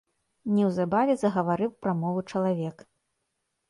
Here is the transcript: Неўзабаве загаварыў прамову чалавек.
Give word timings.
Неўзабаве 0.59 1.17
загаварыў 1.25 1.77
прамову 1.87 2.29
чалавек. 2.31 2.77